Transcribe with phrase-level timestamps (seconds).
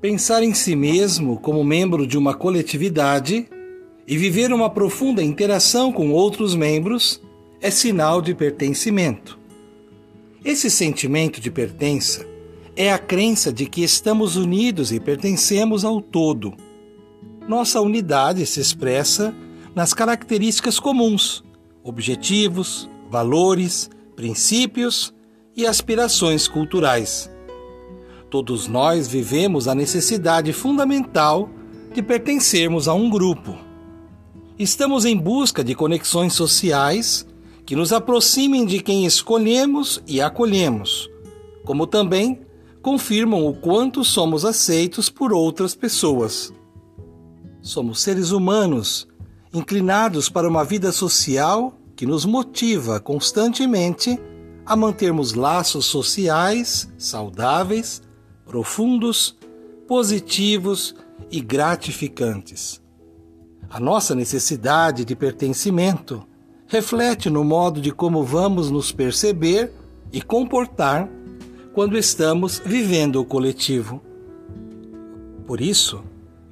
[0.00, 3.46] Pensar em si mesmo como membro de uma coletividade
[4.06, 7.20] e viver uma profunda interação com outros membros
[7.60, 9.38] é sinal de pertencimento.
[10.42, 12.26] Esse sentimento de pertença
[12.74, 16.54] é a crença de que estamos unidos e pertencemos ao todo.
[17.46, 19.34] Nossa unidade se expressa
[19.74, 21.44] nas características comuns,
[21.84, 25.12] objetivos, valores, princípios
[25.54, 27.30] e aspirações culturais.
[28.30, 31.50] Todos nós vivemos a necessidade fundamental
[31.92, 33.58] de pertencermos a um grupo.
[34.56, 37.26] Estamos em busca de conexões sociais
[37.66, 41.10] que nos aproximem de quem escolhemos e acolhemos,
[41.64, 42.40] como também
[42.80, 46.52] confirmam o quanto somos aceitos por outras pessoas.
[47.60, 49.08] Somos seres humanos
[49.52, 54.16] inclinados para uma vida social que nos motiva constantemente
[54.64, 58.00] a mantermos laços sociais saudáveis
[58.50, 59.36] profundos,
[59.86, 60.96] positivos
[61.30, 62.82] e gratificantes.
[63.70, 66.26] A nossa necessidade de pertencimento
[66.66, 69.72] reflete no modo de como vamos nos perceber
[70.12, 71.08] e comportar
[71.72, 74.02] quando estamos vivendo o coletivo.
[75.46, 76.02] Por isso,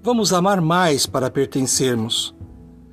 [0.01, 2.33] vamos amar mais para pertencermos.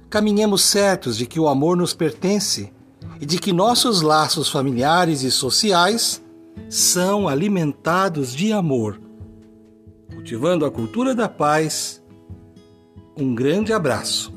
[0.09, 2.73] Caminhemos certos de que o amor nos pertence
[3.21, 6.24] e de que nossos laços familiares e sociais
[6.69, 8.99] são alimentados de amor.
[10.13, 12.03] Cultivando a cultura da paz,
[13.17, 14.34] um grande abraço.